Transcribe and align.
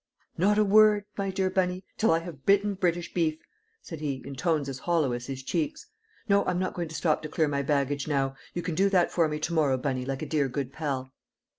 "Not 0.35 0.57
a 0.57 0.63
word, 0.65 1.05
my 1.15 1.29
dear 1.29 1.51
Bunny, 1.51 1.85
till 1.95 2.09
I 2.11 2.17
have 2.21 2.43
bitten 2.43 2.73
British 2.73 3.13
beef!" 3.13 3.37
said 3.83 3.99
he, 3.99 4.23
in 4.25 4.33
tones 4.35 4.67
as 4.67 4.79
hollow 4.79 5.11
as 5.11 5.27
his 5.27 5.43
cheeks. 5.43 5.85
"No, 6.27 6.43
I'm 6.45 6.57
not 6.57 6.73
going 6.73 6.87
to 6.87 6.95
stop 6.95 7.21
to 7.21 7.29
clear 7.29 7.47
my 7.47 7.61
baggage 7.61 8.07
now. 8.07 8.35
You 8.55 8.63
can 8.63 8.73
do 8.73 8.89
that 8.89 9.11
for 9.11 9.27
me 9.27 9.37
to 9.41 9.53
morrow, 9.53 9.77
Bunny, 9.77 10.03
like 10.03 10.23
a 10.23 10.25
dear 10.25 10.49
good 10.49 10.73
pal." 10.73 11.13